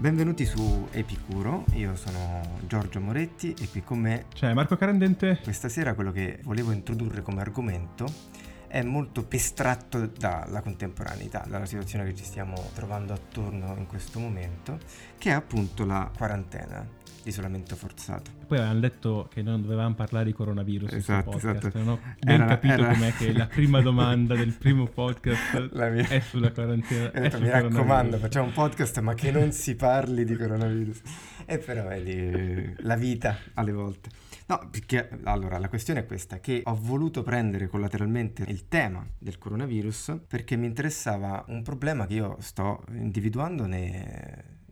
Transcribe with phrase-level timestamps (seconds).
[0.00, 5.38] Benvenuti su Epicuro, io sono Giorgio Moretti e qui con me c'è Marco Carandente.
[5.42, 8.06] Questa sera quello che volevo introdurre come argomento
[8.66, 14.78] è molto estratto dalla contemporaneità, dalla situazione che ci stiamo trovando attorno in questo momento,
[15.18, 16.82] che è appunto la quarantena,
[17.24, 18.30] l'isolamento forzato.
[18.46, 21.78] Poi avevamo detto che non dovevamo parlare di coronavirus esatto, podcast, esatto.
[21.78, 22.88] non ho ben era, capito era...
[22.88, 26.08] com'è che la prima domanda del primo podcast mia...
[26.08, 27.08] è sulla quarantena.
[27.08, 31.00] Detto, mi raccomando, facciamo un podcast ma che non si parli di coronavirus.
[31.46, 34.08] E però vedi, la vita alle volte.
[34.46, 39.38] No, perché allora la questione è questa, che ho voluto prendere collateralmente il tema del
[39.38, 44.04] coronavirus perché mi interessava un problema che io sto individuando nei,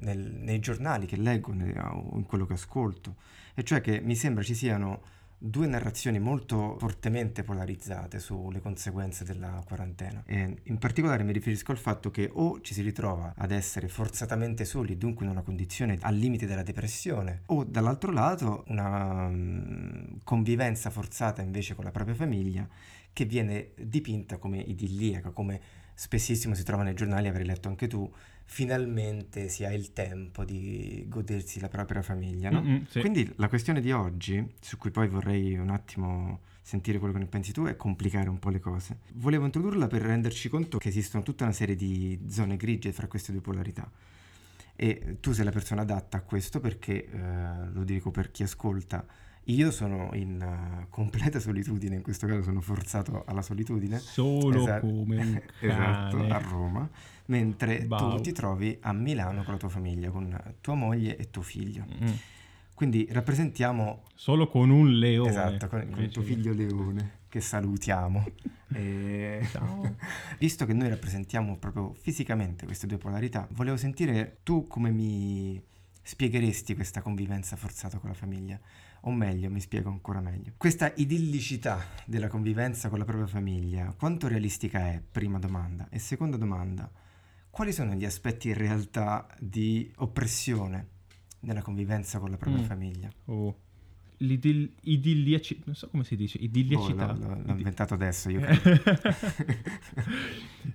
[0.01, 3.17] nel, nei giornali che leggo o in quello che ascolto,
[3.55, 9.63] e cioè che mi sembra ci siano due narrazioni molto fortemente polarizzate sulle conseguenze della
[9.65, 10.23] quarantena.
[10.27, 14.65] E in particolare mi riferisco al fatto che o ci si ritrova ad essere forzatamente
[14.65, 20.91] soli, dunque in una condizione al limite della depressione, o dall'altro lato una um, convivenza
[20.91, 22.69] forzata invece con la propria famiglia
[23.13, 25.61] che viene dipinta come idilliaca, come
[25.99, 28.09] spessissimo si trova nei giornali, avrei letto anche tu,
[28.45, 32.51] finalmente si ha il tempo di godersi la propria famiglia.
[32.51, 32.63] No?
[32.63, 33.01] Mm-hmm, sì.
[33.01, 37.27] Quindi la questione di oggi, su cui poi vorrei un attimo sentire quello che ne
[37.27, 38.99] pensi tu, è complicare un po' le cose.
[39.15, 43.33] Volevo introdurla per renderci conto che esistono tutta una serie di zone grigie fra queste
[43.33, 43.91] due polarità.
[44.77, 49.05] E tu sei la persona adatta a questo perché, eh, lo dico per chi ascolta,
[49.49, 53.99] io sono in uh, completa solitudine, in questo caso sono forzato alla solitudine.
[53.99, 56.89] Solo esatto, come Esatto, a Roma,
[57.27, 58.17] mentre Bau.
[58.17, 61.85] tu ti trovi a Milano con la tua famiglia, con tua moglie e tuo figlio.
[62.03, 62.13] Mm.
[62.75, 64.03] Quindi rappresentiamo...
[64.15, 65.31] Solo con un leone.
[65.31, 68.25] Esatto, con, con tuo figlio leone, che salutiamo.
[68.75, 69.49] e...
[69.51, 69.97] Ciao.
[70.39, 75.61] Visto che noi rappresentiamo proprio fisicamente queste due polarità, volevo sentire tu come mi
[76.03, 78.61] spiegheresti questa convivenza forzata con la famiglia?
[79.03, 80.53] O meglio, mi spiego ancora meglio.
[80.57, 85.01] Questa idillicità della convivenza con la propria famiglia, quanto realistica è?
[85.01, 85.89] Prima domanda.
[85.91, 86.91] E seconda domanda,
[87.51, 90.89] quali sono gli aspetti in realtà di oppressione
[91.41, 92.67] nella convivenza con la propria mm.
[92.67, 93.09] famiglia?
[93.27, 93.67] Oh
[94.19, 97.11] l'idilliacità, non so come si dice, idilliacità.
[97.13, 98.41] Oh, l'ho, l'ho inventato adesso io.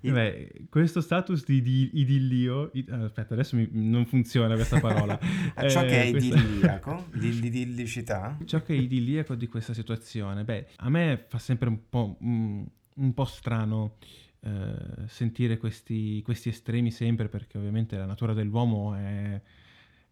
[0.01, 5.19] Beh, questo status di, di idillio, id, aspetta adesso mi, non funziona questa parola.
[5.67, 6.37] ciò eh, che è questa...
[6.37, 8.37] idilliaco, l'idillicità.
[8.45, 12.65] Ciò che è idilliaco di questa situazione, beh, a me fa sempre un po', un,
[12.95, 13.97] un po strano
[14.41, 19.41] eh, sentire questi, questi estremi sempre perché ovviamente la natura dell'uomo è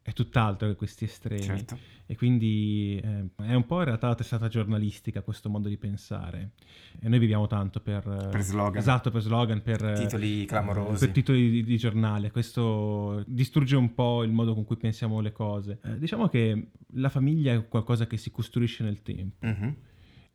[0.04, 1.44] è tutt'altro che questi estremi.
[1.44, 1.78] Certo.
[2.08, 6.52] E quindi eh, è un po' in realtà la testata giornalistica questo modo di pensare.
[7.00, 8.04] E noi viviamo tanto per...
[8.04, 8.78] Per slogan.
[8.78, 9.94] Esatto, per slogan, per...
[9.98, 11.06] Titoli clamorosi.
[11.06, 12.32] Per titoli di, di giornale.
[12.32, 15.80] Questo distrugge un po' il modo con cui pensiamo le cose.
[15.84, 19.46] Eh, diciamo che la famiglia è qualcosa che si costruisce nel tempo.
[19.46, 19.72] Mm-hmm.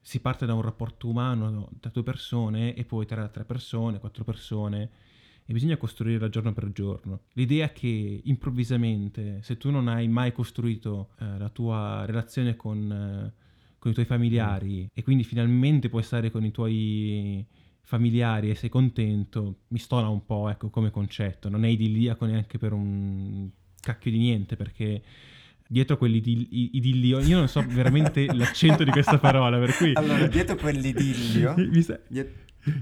[0.01, 4.25] Si parte da un rapporto umano tra due persone e poi tra tre persone, quattro
[4.25, 4.91] persone
[5.47, 7.21] e bisogna costruire giorno per giorno.
[7.35, 13.33] L'idea che improvvisamente, se tu non hai mai costruito eh, la tua relazione con, eh,
[13.79, 14.87] con, i tuoi familiari mm.
[14.93, 17.47] e quindi finalmente puoi stare con i tuoi
[17.83, 22.59] familiari e sei contento, mi stona un po' ecco, come concetto, non è idilliaco neanche
[22.59, 23.49] per un
[23.81, 25.03] cacchio di niente perché
[25.69, 29.93] dietro quell'idillio, io non so veramente l'accento di questa parola, per cui...
[29.95, 31.55] Allora, dietro quell'idillio...
[31.71, 31.99] mi sa...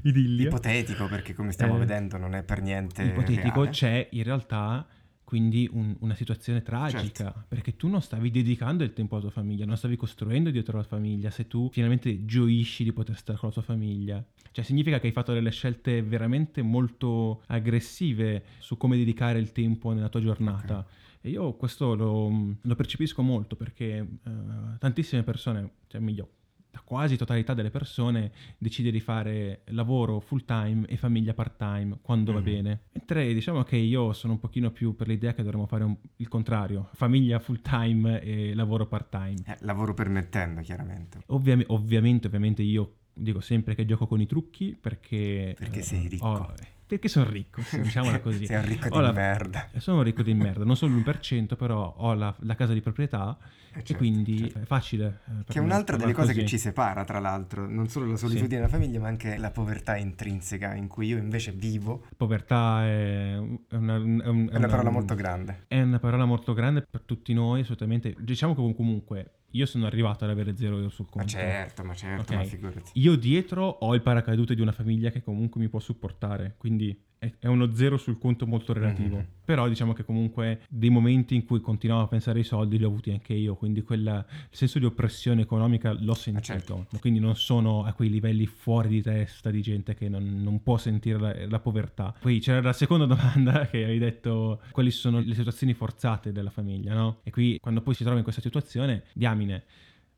[0.03, 0.49] idillio.
[0.49, 3.71] Ipotetico, perché come stiamo eh, vedendo non è per niente Ipotetico, reale.
[3.71, 4.87] c'è in realtà
[5.25, 7.45] quindi un, una situazione tragica, certo.
[7.49, 10.85] perché tu non stavi dedicando il tempo alla tua famiglia, non stavi costruendo dietro la
[10.85, 14.25] famiglia, se tu finalmente gioisci di poter stare con la tua famiglia.
[14.53, 19.93] Cioè significa che hai fatto delle scelte veramente molto aggressive su come dedicare il tempo
[19.93, 20.79] nella tua giornata.
[20.79, 20.93] Okay.
[21.23, 26.29] E io questo lo, lo percepisco molto perché uh, tantissime persone, cioè meglio,
[26.75, 31.99] la quasi totalità delle persone decide di fare lavoro full time e famiglia part time
[32.03, 32.35] quando mm.
[32.35, 32.81] va bene.
[32.93, 36.29] Mentre diciamo che io sono un pochino più per l'idea che dovremmo fare un, il
[36.29, 39.37] contrario, famiglia full time e lavoro part time.
[39.47, 41.23] Eh, lavoro permettendo, chiaramente.
[41.27, 45.55] Ovvia- ovviamente, ovviamente io dico sempre che gioco con i trucchi perché...
[45.57, 46.27] Perché sei ricco.
[46.27, 46.55] Ho,
[46.95, 48.47] perché sono ricco, diciamola così.
[48.47, 49.69] Sei un ricco di la, merda.
[49.79, 53.37] Sono un ricco di merda, non solo l'1%, però ho la, la casa di proprietà
[53.41, 54.59] eh certo, e quindi certo.
[54.61, 55.21] è facile.
[55.27, 56.41] Eh, che è un'altra delle cose così.
[56.41, 58.55] che ci separa, tra l'altro, non solo la solitudine sì.
[58.55, 62.07] della famiglia, ma anche la povertà intrinseca in cui io invece vivo.
[62.17, 65.65] Povertà è una, è un, è una, una parola molto grande.
[65.67, 68.15] È una parola molto grande per tutti noi, assolutamente.
[68.19, 71.37] Diciamo che comunque io sono arrivato ad avere zero euro sul conto.
[71.37, 72.37] Ma certo, ma certo, okay.
[72.37, 72.91] ma figurati.
[72.95, 77.01] Io dietro ho il paracadute di una famiglia che comunque mi può supportare, quindi
[77.39, 79.17] è, uno zero sul conto molto relativo.
[79.17, 79.27] Mhm.
[79.45, 82.89] Però diciamo che comunque dei momenti in cui continuavo a pensare ai soldi li ho
[82.89, 86.45] avuti anche io, quindi quella, il senso di oppressione economica l'ho sentito.
[86.45, 86.87] certo.
[86.99, 90.79] Quindi non sono a quei livelli fuori di testa di gente che non, non può
[90.79, 92.15] sentire la, la povertà.
[92.19, 96.95] Poi c'era la seconda domanda che hai detto quali sono le situazioni forzate della famiglia,
[96.95, 97.19] no?
[97.23, 99.65] E qui quando poi si trova in questa situazione, diamine,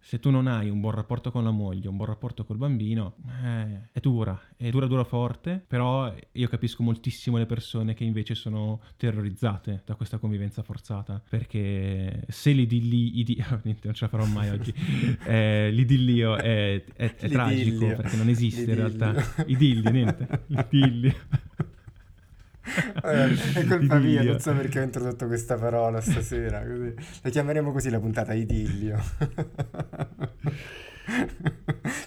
[0.07, 3.17] se tu non hai un buon rapporto con la moglie, un buon rapporto col bambino,
[3.43, 8.37] eh, è dura, è dura, dura forte, però io capisco moltissimo le persone che invece
[8.37, 14.25] sono terrorizzate da questa convivenza forzata, perché se l'idilli, idi- niente, non ce la farò
[14.27, 14.73] mai oggi,
[15.27, 17.97] eh, l'idillio è, è- è tragico, L'idillio.
[17.97, 18.97] perché non esiste in L'idillio.
[19.13, 19.45] realtà.
[19.47, 21.15] Idilli, niente, l'idillio.
[23.05, 26.65] Eh, è colpa mia, non so perché ho introdotto questa parola stasera.
[26.67, 26.95] Così.
[27.23, 28.99] La chiameremo così la puntata idillio.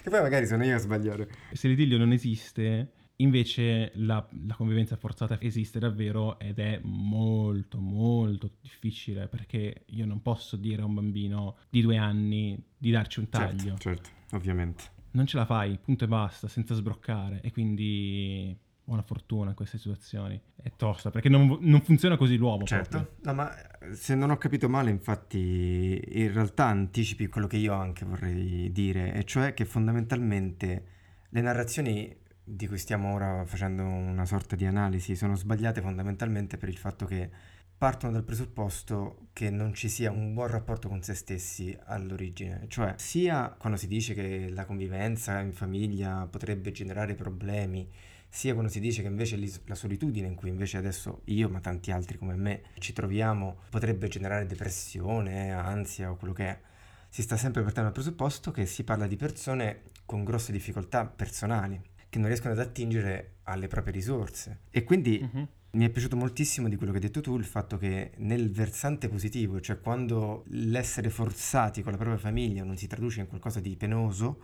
[0.02, 1.28] che poi magari sono io a sbagliare.
[1.52, 8.50] Se l'idillio non esiste, invece la, la convivenza forzata esiste davvero ed è molto molto
[8.60, 13.28] difficile perché io non posso dire a un bambino di due anni di darci un
[13.28, 13.76] taglio.
[13.76, 14.98] Certo, certo, ovviamente.
[15.12, 17.40] Non ce la fai, punto e basta, senza sbroccare.
[17.42, 18.56] E quindi
[18.90, 20.40] buona fortuna in queste situazioni.
[20.60, 22.64] È tosta perché non, non funziona così l'uomo.
[22.64, 23.54] Certo, no, ma
[23.92, 29.14] se non ho capito male, infatti, in realtà anticipi quello che io anche vorrei dire,
[29.14, 30.84] e cioè che fondamentalmente
[31.28, 36.68] le narrazioni di cui stiamo ora facendo una sorta di analisi sono sbagliate fondamentalmente per
[36.68, 37.30] il fatto che
[37.78, 42.94] partono dal presupposto che non ci sia un buon rapporto con se stessi all'origine, cioè
[42.96, 47.88] sia quando si dice che la convivenza in famiglia potrebbe generare problemi,
[48.30, 51.90] sia quando si dice che invece la solitudine in cui invece adesso io, ma tanti
[51.90, 56.60] altri come me, ci troviamo, potrebbe generare depressione, ansia o quello che è.
[57.08, 61.80] Si sta sempre partendo dal presupposto che si parla di persone con grosse difficoltà personali,
[62.08, 64.60] che non riescono ad attingere alle proprie risorse.
[64.70, 65.48] E quindi Mhm.
[65.72, 69.08] mi è piaciuto moltissimo di quello che hai detto tu, il fatto che nel versante
[69.08, 73.76] positivo, cioè quando l'essere forzati con la propria famiglia non si traduce in qualcosa di
[73.76, 74.40] penoso,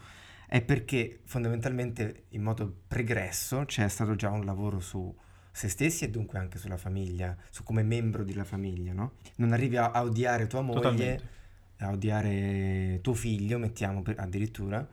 [0.48, 5.14] è perché fondamentalmente in modo pregresso c'è stato già un lavoro su
[5.50, 9.12] se stessi e dunque anche sulla famiglia, su come membro della famiglia, no?
[9.36, 11.28] Non arrivi a, a odiare tua moglie, Totalmente.
[11.78, 14.86] a odiare tuo figlio, mettiamo per- addirittura,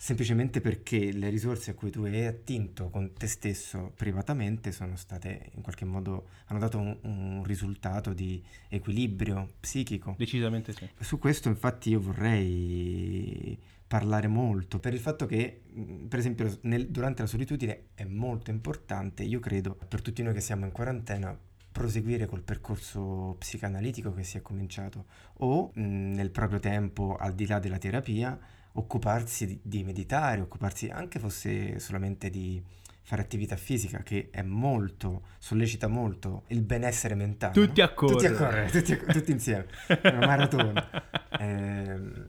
[0.00, 5.50] semplicemente perché le risorse a cui tu hai attinto con te stesso privatamente sono state
[5.56, 10.14] in qualche modo, hanno dato un, un risultato di equilibrio psichico.
[10.16, 10.88] Decisamente sì.
[10.98, 15.60] Su questo infatti io vorrei parlare molto per il fatto che
[16.08, 20.40] per esempio nel- durante la solitudine è molto importante, io credo, per tutti noi che
[20.40, 21.38] siamo in quarantena,
[21.70, 25.04] proseguire col percorso psicanalitico che si è cominciato
[25.40, 28.38] o mh, nel proprio tempo al di là della terapia
[28.72, 32.62] occuparsi di, di meditare, occuparsi anche fosse solamente di
[33.02, 37.52] fare attività fisica che è molto, sollecita molto il benessere mentale.
[37.52, 37.86] Tutti no?
[37.86, 38.16] a correre.
[38.16, 39.66] Tutti a correre, tutti, a- tutti insieme,
[40.04, 40.88] una maratona.
[41.40, 42.26] Ehm,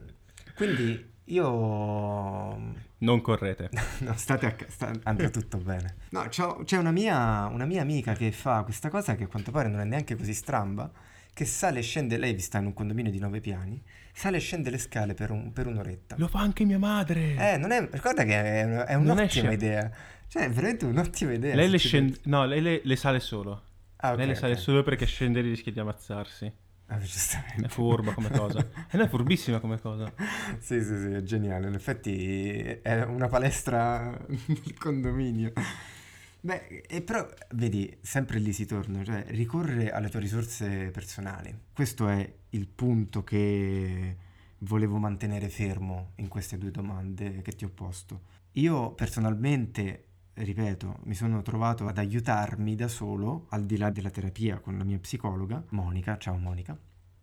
[0.54, 3.68] quindi io Non correte.
[4.00, 5.96] No, state a ca- sta- andrà tutto bene.
[6.10, 9.68] No, c'è una mia, una mia amica che fa questa cosa che a quanto pare
[9.68, 10.90] non è neanche così stramba,
[11.34, 13.82] che sale e scende, lei sta in un condominio di nove piani,
[14.12, 16.16] sale e scende le scale per, un- per un'oretta.
[16.18, 17.54] Lo fa anche mia madre.
[17.54, 19.90] Eh, non è, ricorda che è, è un'ottima è idea.
[20.28, 21.54] Cioè, è veramente un'ottima idea.
[21.54, 22.18] lei le scende...
[22.24, 23.62] No, lei le, le sale solo.
[23.96, 24.58] Ah, ok, lei le sale ok.
[24.58, 26.52] solo perché scendere rischia di ammazzarsi.
[26.86, 27.64] Ah, giustamente.
[27.64, 28.60] È furba come cosa.
[28.90, 30.12] E non è furbissima come cosa.
[30.58, 31.68] Sì, sì, sì, è geniale.
[31.68, 35.52] In effetti è una palestra nel condominio.
[36.44, 41.56] Beh, però, vedi, sempre lì si torna, cioè ricorrere alle tue risorse personali.
[41.72, 44.16] Questo è il punto che
[44.58, 48.22] volevo mantenere fermo in queste due domande che ti ho posto.
[48.54, 54.58] Io personalmente, ripeto, mi sono trovato ad aiutarmi da solo, al di là della terapia
[54.58, 56.76] con la mia psicologa, Monica, ciao Monica,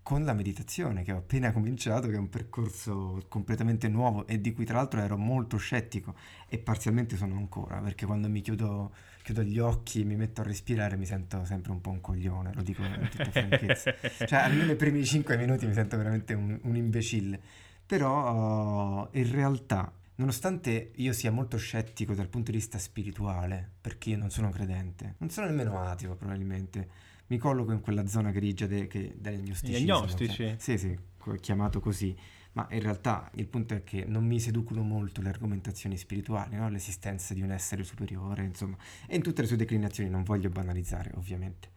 [0.10, 4.54] con la meditazione che ho appena cominciato, che è un percorso completamente nuovo e di
[4.54, 6.16] cui tra l'altro ero molto scettico
[6.48, 10.46] e parzialmente sono ancora, perché quando mi chiudo, chiudo gli occhi e mi metto a
[10.46, 13.94] respirare mi sento sempre un po' un coglione, lo dico in tutta franchezza.
[14.25, 17.39] Cioè, almeno i primi 5 minuti mi sento veramente un, un imbecille.
[17.86, 24.18] Però in realtà, nonostante io sia molto scettico dal punto di vista spirituale, perché io
[24.18, 28.88] non sono credente, non sono nemmeno ateo probabilmente, mi colloco in quella zona grigia de-
[28.88, 29.86] che, dell'agnosticismo.
[29.86, 30.33] Gli agnostici?
[30.36, 30.98] cioè- sì, sì,
[31.39, 32.15] chiamato così.
[32.53, 36.67] Ma in realtà il punto è che non mi seducono molto le argomentazioni spirituali, no?
[36.69, 38.75] l'esistenza di un essere superiore, insomma,
[39.07, 41.69] e in tutte le sue declinazioni non voglio banalizzare, ovviamente.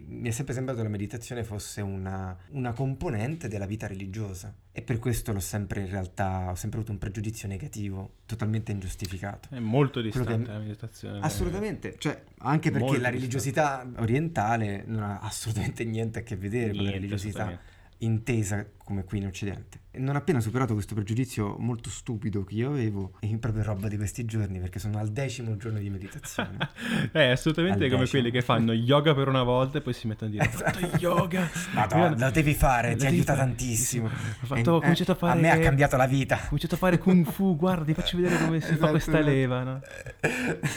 [0.00, 4.80] Mi è sempre sembrato che la meditazione fosse una, una, componente della vita religiosa e
[4.82, 9.48] per questo l'ho sempre in realtà, ho sempre avuto un pregiudizio negativo, totalmente ingiustificato.
[9.50, 11.20] È molto distante che, la meditazione.
[11.20, 14.00] Assolutamente, cioè anche perché la religiosità distante.
[14.00, 17.60] orientale non ha assolutamente niente a che vedere niente, con la religiosità
[17.98, 19.80] intesa come qui in Occidente.
[19.90, 23.98] E non appena superato questo pregiudizio molto stupido che io avevo, è proprio roba di
[23.98, 26.56] questi giorni perché sono al decimo giorno di meditazione.
[27.12, 28.22] è eh, assolutamente al come decimo.
[28.22, 30.96] quelli che fanno yoga per una volta e poi si mettono a dire esatto.
[30.98, 31.50] yoga.
[31.74, 33.46] Madonna, lo devi fare, ti aiuta fare.
[33.46, 34.06] tantissimo.
[34.06, 35.38] Ho, fatto, ho cominciato a fare...
[35.38, 36.36] A me ha cambiato la vita.
[36.36, 39.18] Ho cominciato a fare kung fu, guarda, ti faccio vedere come si esatto, fa questa
[39.18, 39.26] esatto.
[39.26, 39.80] leva, no?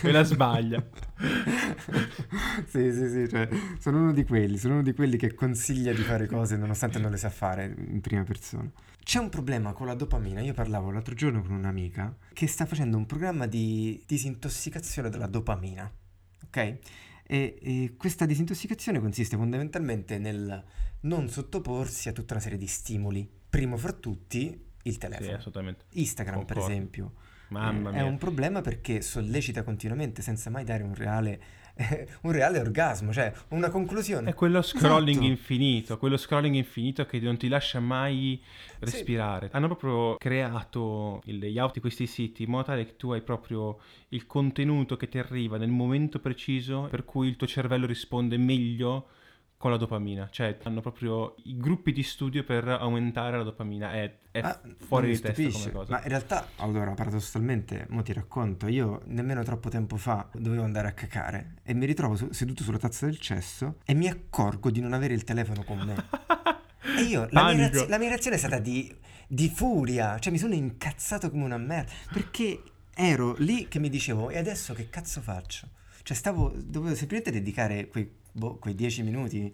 [0.03, 0.83] E la sbaglia.
[2.67, 3.47] sì, sì, sì, cioè,
[3.79, 7.11] sono uno di quelli, sono uno di quelli che consiglia di fare cose nonostante non
[7.11, 8.69] le sa fare in prima persona.
[9.03, 10.41] C'è un problema con la dopamina.
[10.41, 15.89] Io parlavo l'altro giorno con un'amica che sta facendo un programma di disintossicazione della dopamina.
[16.45, 16.57] Ok?
[16.57, 16.79] E,
[17.27, 20.63] e, questa disintossicazione consiste fondamentalmente nel
[21.01, 23.29] non sottoporsi a tutta una serie di stimoli.
[23.49, 25.27] Primo fra tutti il telefono.
[25.27, 25.85] Sì, assolutamente.
[25.91, 26.61] Instagram, Concordo.
[26.61, 27.13] per esempio.
[27.49, 27.99] Mamma mia.
[27.99, 31.41] È un problema perché sollecita continuamente senza mai dare un reale
[32.21, 34.29] un reale orgasmo, cioè una conclusione.
[34.29, 35.25] È quello scrolling esatto.
[35.25, 38.41] infinito, quello scrolling infinito che non ti lascia mai
[38.79, 39.47] respirare.
[39.49, 39.55] Sì.
[39.55, 43.79] Hanno proprio creato il layout di questi siti in modo tale che tu hai proprio
[44.09, 49.07] il contenuto che ti arriva nel momento preciso per cui il tuo cervello risponde meglio
[49.61, 54.11] con la dopamina, cioè hanno proprio i gruppi di studio per aumentare la dopamina, è,
[54.31, 55.91] è ah, fuori di testa come cosa.
[55.91, 60.87] Ma in realtà, allora, paradossalmente, mo ti racconto, io nemmeno troppo tempo fa dovevo andare
[60.87, 64.81] a cacare e mi ritrovo su- seduto sulla tazza del cesso e mi accorgo di
[64.81, 65.93] non avere il telefono con me.
[66.97, 68.91] e io, la mia, reazio- la mia, reazione è stata di,
[69.27, 72.63] di furia, cioè mi sono incazzato come una merda, perché
[72.95, 75.67] ero lì che mi dicevo, e adesso che cazzo faccio?
[76.01, 79.53] Cioè stavo, dovevo semplicemente dedicare quei boh, quei dieci minuti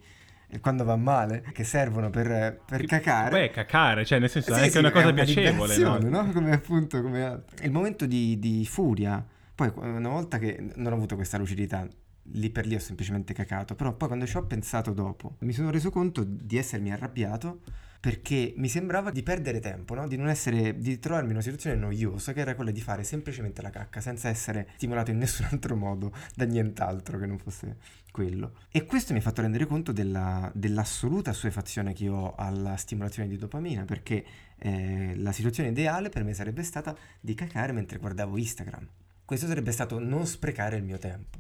[0.62, 3.48] quando va male, che servono per, per cacare.
[3.48, 5.98] Beh, cacare, cioè nel senso sì, è anche sì, una cosa piacevole, no?
[5.98, 6.32] no?
[6.32, 9.24] Come appunto, come il momento di, di, furia.
[9.54, 11.86] Poi una volta che non ho avuto questa lucidità,
[12.34, 15.70] lì per lì ho semplicemente cacato, però poi quando ci ho pensato dopo, mi sono
[15.70, 17.62] reso conto di essermi arrabbiato
[18.08, 20.08] perché mi sembrava di perdere tempo, no?
[20.08, 23.62] di non essere, di trovarmi in una situazione noiosa che era quella di fare semplicemente
[23.62, 27.76] la cacca senza essere stimolato in nessun altro modo da nient'altro che non fosse
[28.10, 28.60] quello.
[28.72, 33.36] E questo mi ha fatto rendere conto della, dell'assoluta assuefazione che ho alla stimolazione di
[33.36, 34.24] dopamina perché
[34.58, 38.88] eh, la situazione ideale per me sarebbe stata di cacare mentre guardavo Instagram.
[39.26, 41.40] Questo sarebbe stato non sprecare il mio tempo.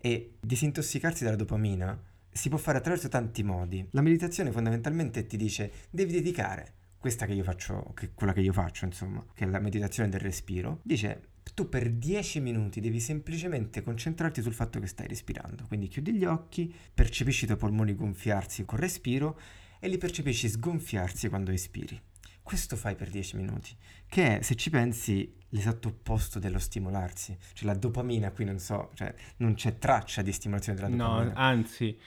[0.00, 1.94] E disintossicarsi dalla dopamina
[2.34, 3.86] si può fare attraverso tanti modi.
[3.92, 8.52] La meditazione fondamentalmente ti dice devi dedicare questa che io faccio, che quella che io
[8.52, 13.82] faccio, insomma, che è la meditazione del respiro, dice tu per 10 minuti devi semplicemente
[13.82, 15.64] concentrarti sul fatto che stai respirando.
[15.68, 19.38] Quindi chiudi gli occhi, percepisci i tuoi polmoni gonfiarsi col respiro
[19.78, 22.00] e li percepisci sgonfiarsi quando espiri.
[22.44, 23.74] Questo fai per 10 minuti,
[24.06, 27.34] che è, se ci pensi, l'esatto opposto dello stimolarsi.
[27.54, 31.32] Cioè la dopamina qui non so, cioè non c'è traccia di stimolazione della dopamina.
[31.32, 31.98] No, anzi,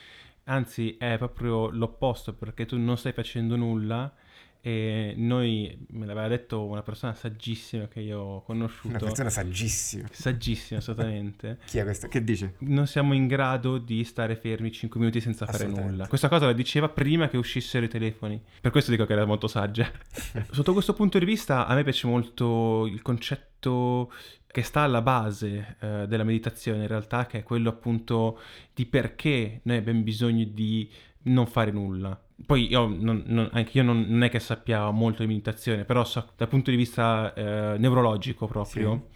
[0.44, 4.13] anzi è proprio l'opposto perché tu non stai facendo nulla
[4.62, 8.90] e noi, me l'aveva detto una persona saggissima che io ho conosciuto.
[8.90, 10.08] Una persona saggissima.
[10.12, 11.60] Saggissima, assolutamente.
[11.66, 12.08] Chi è questo?
[12.08, 12.56] Che dice?
[12.60, 16.08] Non siamo in grado di stare fermi 5 minuti senza fare nulla.
[16.08, 18.42] Questa cosa la diceva prima che uscissero i telefoni.
[18.62, 19.90] Per questo dico che era molto saggia.
[20.52, 24.12] Sotto questo punto di vista, a me piace molto il concetto
[24.58, 28.40] che sta alla base eh, della meditazione, in realtà, che è quello appunto
[28.74, 30.90] di perché noi abbiamo bisogno di
[31.28, 35.24] non fare nulla poi io, non, non, anche io non, non, è che sappia molto
[35.24, 39.08] di meditazione, però so, dal punto di vista eh, neurologico proprio,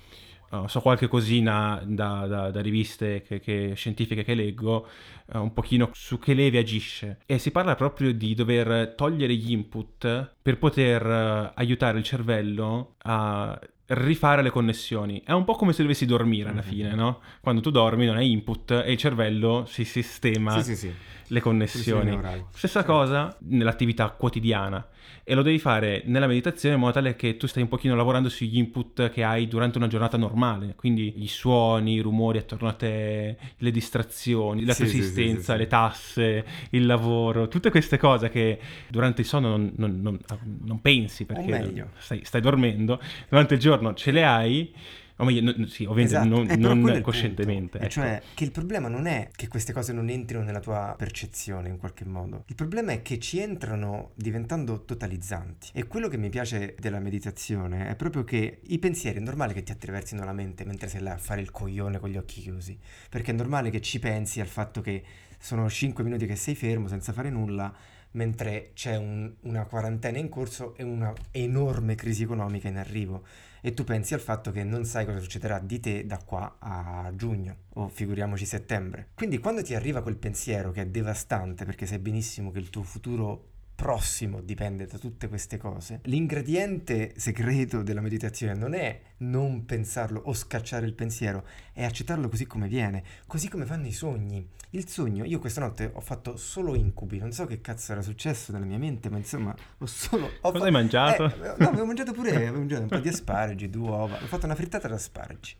[0.50, 0.56] sì.
[0.56, 4.88] uh, so qualche cosina da, da, da riviste che, che, scientifiche che leggo,
[5.34, 7.20] uh, un pochino su che leve agisce.
[7.28, 12.96] E si parla proprio di dover togliere gli input per poter uh, aiutare il cervello
[13.04, 13.60] a
[13.92, 15.22] rifare le connessioni.
[15.26, 16.70] È un po' come se dovessi dormire alla mm-hmm.
[16.70, 17.20] fine, no?
[17.40, 20.62] Quando tu dormi non hai input e il cervello si sistema.
[20.62, 20.94] Sì, sì, sì
[21.32, 22.20] le connessioni.
[22.54, 24.86] Stessa cosa nell'attività quotidiana
[25.24, 28.28] e lo devi fare nella meditazione in modo tale che tu stai un pochino lavorando
[28.28, 32.74] sugli input che hai durante una giornata normale, quindi gli suoni, i rumori attorno a
[32.74, 39.28] te, le distrazioni, la sì, le tasse, il lavoro, tutte queste cose che durante il
[39.28, 40.20] sonno non, non, non,
[40.64, 44.74] non pensi perché stai, stai dormendo, durante il giorno ce le hai
[45.22, 46.58] o meglio, no, sì, ovviamente esatto.
[46.58, 47.78] non, non coscientemente.
[47.78, 47.90] Ecco.
[47.90, 51.78] Cioè che il problema non è che queste cose non entrino nella tua percezione in
[51.78, 52.44] qualche modo.
[52.48, 55.70] Il problema è che ci entrano diventando totalizzanti.
[55.74, 59.62] E quello che mi piace della meditazione è proprio che i pensieri è normale che
[59.62, 62.76] ti attraversino la mente mentre sei là a fare il coglione con gli occhi chiusi.
[63.08, 65.04] Perché è normale che ci pensi al fatto che
[65.38, 67.72] sono 5 minuti che sei fermo senza fare nulla,
[68.14, 73.24] mentre c'è un- una quarantena in corso e una enorme crisi economica in arrivo.
[73.62, 77.12] E tu pensi al fatto che non sai cosa succederà di te da qua a
[77.16, 79.10] giugno, o figuriamoci settembre.
[79.14, 82.84] Quindi quando ti arriva quel pensiero che è devastante, perché sai benissimo che il tuo
[82.84, 83.51] futuro
[83.82, 86.02] prossimo dipende da tutte queste cose.
[86.04, 92.46] L'ingrediente segreto della meditazione non è non pensarlo o scacciare il pensiero, è accettarlo così
[92.46, 94.48] come viene, così come fanno i sogni.
[94.70, 98.52] Il sogno, io questa notte ho fatto solo incubi, non so che cazzo era successo
[98.52, 100.28] nella mia mente, ma insomma, ho solo...
[100.28, 101.26] Ho Cosa fa- hai mangiato?
[101.26, 104.46] Eh, no, avevo mangiato pure, avevo mangiato un po' di asparagi, due uova, ho fatto
[104.46, 105.56] una frittata d'asparagi.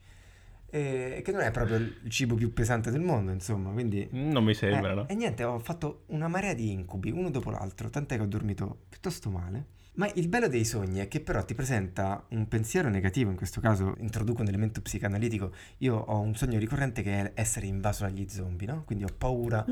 [0.74, 4.08] Eh, che non è proprio il cibo più pesante del mondo, insomma, quindi...
[4.12, 5.08] Non mi sembra, Eh, no?
[5.10, 8.84] E niente, ho fatto una marea di incubi, uno dopo l'altro, tant'è che ho dormito
[8.88, 9.80] piuttosto male.
[9.94, 13.60] Ma il bello dei sogni è che però ti presenta un pensiero negativo, in questo
[13.60, 15.52] caso introduco un elemento psicanalitico.
[15.80, 18.84] Io ho un sogno ricorrente che è essere invaso dagli zombie, no?
[18.86, 19.66] Quindi ho paura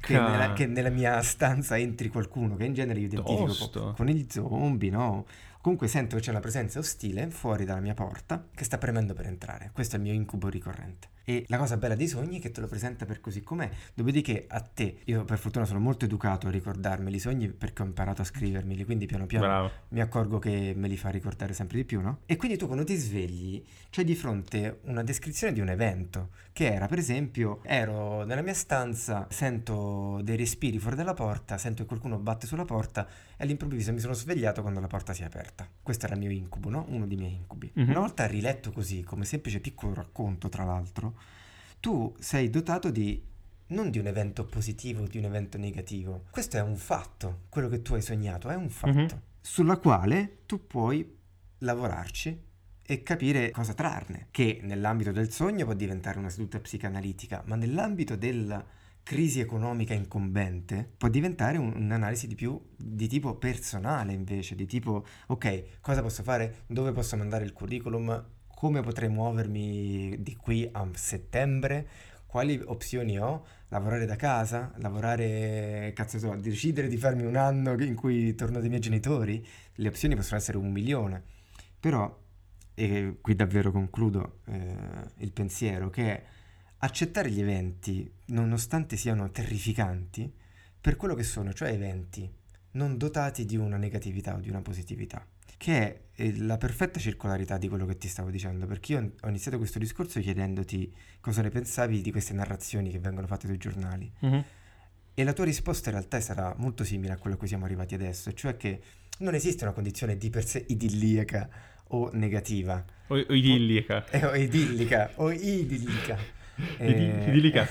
[0.00, 4.06] che nella, che nella mia stanza entri qualcuno, che in genere io identifico con, con
[4.06, 5.26] gli zombie, no?
[5.60, 9.26] Comunque sento che c'è una presenza ostile fuori dalla mia porta che sta premendo per
[9.26, 9.70] entrare.
[9.72, 11.08] Questo è il mio incubo ricorrente.
[11.28, 13.68] E la cosa bella dei sogni è che te lo presenta per così com'è.
[13.92, 17.84] Dopodiché a te, io per fortuna sono molto educato a ricordarmeli i sogni perché ho
[17.84, 19.70] imparato a scrivermeli, quindi piano piano Bravo.
[19.88, 22.20] mi accorgo che me li fa ricordare sempre di più, no?
[22.24, 26.72] E quindi tu quando ti svegli c'hai di fronte una descrizione di un evento, che
[26.72, 31.88] era per esempio, ero nella mia stanza, sento dei respiri fuori dalla porta, sento che
[31.88, 33.06] qualcuno batte sulla porta
[33.36, 35.68] e all'improvviso mi sono svegliato quando la porta si è aperta.
[35.82, 36.86] Questo era il mio incubo, no?
[36.88, 37.70] Uno dei miei incubi.
[37.74, 37.90] Mhm.
[37.90, 41.16] Una volta riletto così, come semplice piccolo racconto tra l'altro,
[41.80, 43.24] tu sei dotato di
[43.68, 46.24] non di un evento positivo o di un evento negativo.
[46.30, 49.22] Questo è un fatto, quello che tu hai sognato è un fatto, Mhm.
[49.40, 51.16] sulla quale tu puoi
[51.58, 52.46] lavorarci
[52.82, 58.16] e capire cosa trarne, che nell'ambito del sogno può diventare una seduta psicanalitica, ma nell'ambito
[58.16, 58.64] della
[59.02, 65.04] crisi economica incombente può diventare un- un'analisi di più di tipo personale invece, di tipo
[65.26, 68.24] ok, cosa posso fare, dove posso mandare il curriculum,
[68.58, 71.86] come potrei muovermi di qui a settembre,
[72.26, 77.94] quali opzioni ho, lavorare da casa, lavorare, cazzo so, decidere di farmi un anno in
[77.94, 81.22] cui torno dai miei genitori, le opzioni possono essere un milione,
[81.78, 82.12] però,
[82.74, 84.74] e qui davvero concludo eh,
[85.18, 86.22] il pensiero, che
[86.78, 90.34] accettare gli eventi, nonostante siano terrificanti,
[90.80, 92.28] per quello che sono, cioè eventi
[92.72, 95.24] non dotati di una negatività o di una positività,
[95.58, 99.58] che è la perfetta circolarità di quello che ti stavo dicendo, perché io ho iniziato
[99.58, 100.90] questo discorso chiedendoti
[101.20, 104.10] cosa ne pensavi di queste narrazioni che vengono fatte sui giornali.
[104.20, 104.44] Mhm.
[105.14, 107.94] E la tua risposta in realtà sarà molto simile a quello a cui siamo arrivati
[107.94, 108.80] adesso, cioè che
[109.18, 111.48] non esiste una condizione di per sé idilliaca
[111.88, 114.08] o negativa, O, o idillica.
[114.10, 116.16] eh, o idillica o idillica.
[116.80, 117.68] Idi- idillica.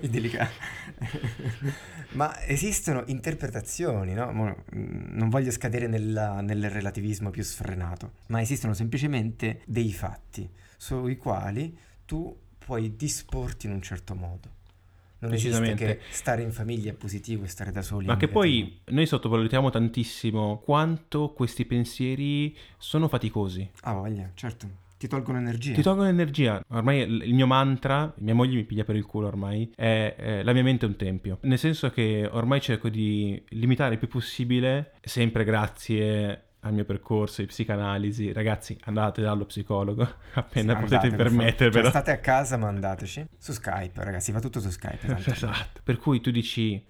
[0.00, 0.48] idillica.
[2.12, 4.32] Ma esistono interpretazioni, no?
[4.32, 11.16] Mm, Non voglio scadere nella- nel relativismo più sfrenato, ma esistono semplicemente dei fatti sui
[11.16, 14.58] quali tu puoi disporti in un certo modo.
[15.22, 18.80] Non esiste che stare in famiglia è positivo e stare da soli Ma che poi
[18.86, 23.70] noi sottovalutiamo tantissimo quanto questi pensieri sono faticosi.
[23.82, 24.88] Ah, voglia, certo.
[25.00, 25.72] Ti tolgono energia.
[25.72, 26.62] Ti tolgono energia.
[26.68, 30.52] Ormai il mio mantra, mia moglie mi piglia per il culo ormai, è eh, la
[30.52, 31.38] mia mente è un tempio.
[31.40, 37.40] Nel senso che ormai cerco di limitare il più possibile, sempre grazie al mio percorso
[37.40, 38.30] di psicanalisi.
[38.30, 41.84] Ragazzi, andate dallo psicologo appena Sì, potete permettervelo.
[41.84, 43.24] Cioè, state a casa, mandateci.
[43.38, 45.16] Su Skype, ragazzi, va tutto su Skype.
[45.30, 45.80] Esatto.
[45.82, 46.84] Per cui tu dici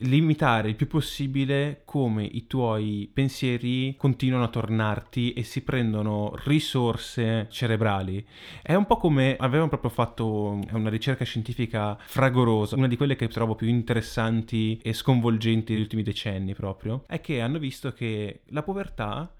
[0.00, 7.46] limitare il più possibile come i tuoi pensieri continuano a tornarti e si prendono risorse
[7.50, 8.24] cerebrali.
[8.60, 13.28] È un po' come avevano proprio fatto una ricerca scientifica fragorosa, una di quelle che
[13.28, 18.62] trovo più interessanti e sconvolgenti degli ultimi decenni proprio, è che hanno visto che la
[18.62, 19.30] povertà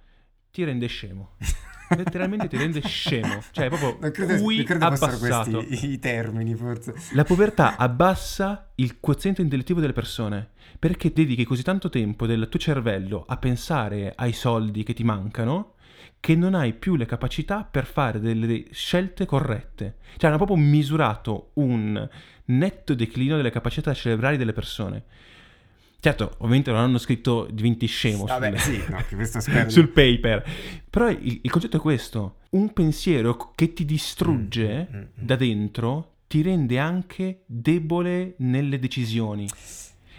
[0.57, 1.33] ti rende scemo.
[1.97, 5.59] Letteralmente ti rende scemo, cioè proprio Non credo, cui credo abbassato.
[5.65, 6.95] questi i termini, forse.
[7.13, 12.59] La povertà abbassa il quoziente intellettivo delle persone perché dedichi così tanto tempo del tuo
[12.59, 15.75] cervello a pensare ai soldi che ti mancano
[16.19, 19.99] che non hai più le capacità per fare delle scelte corrette.
[20.17, 22.09] Cioè hanno proprio misurato un
[22.47, 25.05] netto declino delle capacità cerebrali delle persone.
[25.99, 30.45] Certo, ovviamente non hanno scritto diventi scemo Vabbè, sul- sì, no, che sul paper.
[30.89, 35.07] Però il, il concetto è questo: un pensiero che ti distrugge Mm, mm, mm, mm.
[35.27, 39.49] da dentro ti rende anche debole nelle decisioni.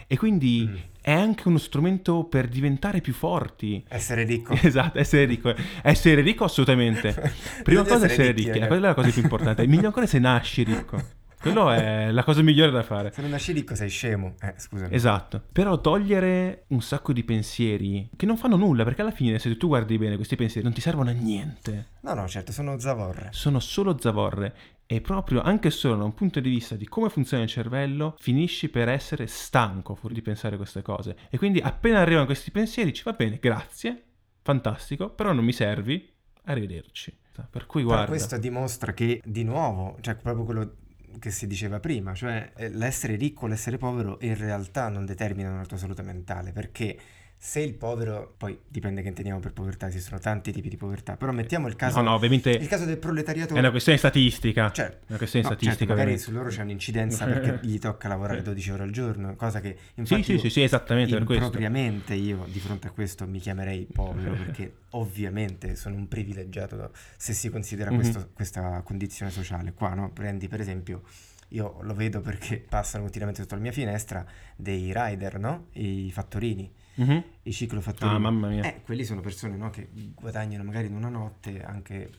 [0.09, 0.75] E quindi Mm.
[1.01, 3.83] è anche uno strumento per diventare più forti.
[3.89, 4.53] Essere ricco.
[4.61, 5.53] Esatto, essere ricco.
[5.83, 7.13] Essere ricco assolutamente.
[7.63, 8.67] Prima cosa essere ricchi, ricchi, ragazzi.
[8.67, 9.67] quella è la cosa più importante.
[9.67, 11.01] Meglio ancora se nasci ricco.
[11.39, 13.11] Quello è la cosa migliore da fare.
[13.11, 14.35] Se non nasci ricco sei scemo.
[14.41, 14.93] Eh, scusami.
[14.93, 15.43] Esatto.
[15.51, 19.67] Però togliere un sacco di pensieri che non fanno nulla, perché alla fine, se tu
[19.67, 21.89] guardi bene, questi pensieri non ti servono a niente.
[22.01, 23.29] No, no, certo, sono zavorre.
[23.31, 24.55] Sono solo zavorre.
[24.89, 28.69] E proprio anche solo da un punto di vista di come funziona il cervello, finisci
[28.69, 31.17] per essere stanco fuori di pensare queste cose.
[31.29, 34.03] E quindi appena arrivano questi pensieri, ci va bene, grazie,
[34.41, 36.09] fantastico, però non mi servi,
[36.45, 37.19] arrivederci.
[37.49, 38.05] Per cui guarda.
[38.05, 40.75] Però questo dimostra che, di nuovo, cioè proprio quello
[41.19, 45.65] che si diceva prima, cioè eh, l'essere ricco, l'essere povero in realtà non determinano la
[45.65, 46.97] tua salute mentale, perché
[47.39, 51.31] se il povero, poi dipende che intendiamo per povertà, esistono tanti tipi di povertà, però
[51.31, 53.53] mettiamo il caso, no, no, ovviamente il caso del proletariato.
[53.53, 54.71] È una questione statistica.
[54.71, 55.85] Certo, una questione no, statistica.
[55.85, 59.59] Certo, magari su loro c'è un'incidenza perché gli tocca lavorare 12 ore al giorno, cosa
[59.59, 61.49] che infatti sì, sì, sì, sì, esattamente per questo.
[61.49, 67.33] Propriamente io di fronte a questo mi chiamerei povero perché ovviamente sono un privilegiato se
[67.33, 67.95] si considera Mhm.
[67.95, 69.73] questo, questa condizione sociale.
[69.73, 70.11] Qua, no?
[70.11, 71.03] Prendi per esempio
[71.49, 75.67] io lo vedo perché passano continuamente sotto la mia finestra dei rider, no?
[75.73, 77.23] I fattorini, Mhm.
[77.43, 78.15] i ciclofattorini.
[78.15, 78.63] Ah, mamma mia.
[78.63, 82.09] Eh, quelli sono persone no, che guadagnano magari in una notte anche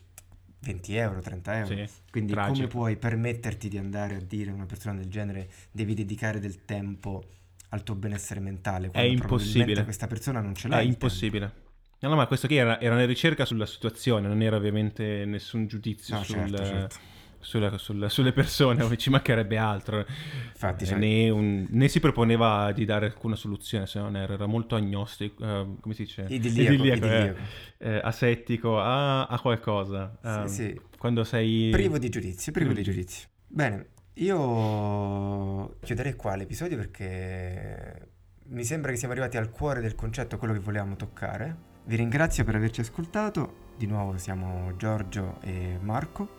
[0.60, 1.86] 20 euro, 30 euro.
[1.86, 2.54] Sì, Quindi tragico.
[2.54, 6.64] come puoi permetterti di andare a dire a una persona del genere devi dedicare del
[6.64, 7.24] tempo
[7.70, 8.88] al tuo benessere mentale?
[8.90, 9.84] quando impossibile.
[9.84, 10.78] questa persona non ce l'ha.
[10.78, 11.52] È il impossibile.
[12.00, 15.66] No, no, ma questo qui era, era una ricerca sulla situazione, non era ovviamente nessun
[15.66, 16.96] giudizio No, sul- certo, certo.
[17.40, 19.98] Sulla- sulla- sulle persone, ci mancherebbe altro.
[19.98, 24.46] Infatti, Eh, né, un- né si proponeva di dare alcuna soluzione, se non era, era
[24.46, 26.26] molto agnostico, eh, come si dice?
[26.28, 27.08] Idilliaco, Idilliaco, eh.
[27.16, 27.38] idilliaco.
[27.78, 30.18] Eh, asettico a, a qualcosa.
[30.20, 30.80] Sì, ehm, sì.
[30.98, 31.70] Quando sei...
[31.70, 33.28] privo di giudizio, privo di di giudizio.
[33.46, 38.08] Bene, io chiuderei qua l'episodio perché
[38.48, 41.66] mi sembra che siamo arrivati al cuore del concetto, quello che volevamo toccare.
[41.84, 43.66] Vi ringrazio per averci ascoltato.
[43.76, 46.37] Di nuovo siamo Giorgio e Marco.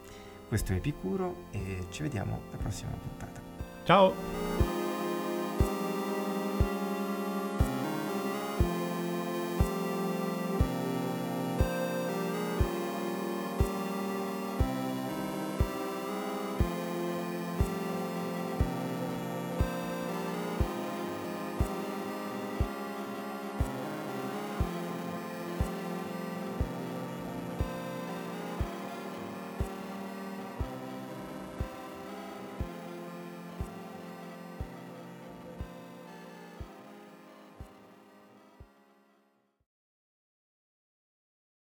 [0.50, 3.40] Questo è Epicuro e ci vediamo alla prossima puntata.
[3.84, 4.14] Ciao!